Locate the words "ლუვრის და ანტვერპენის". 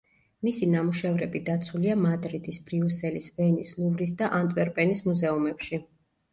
3.83-5.07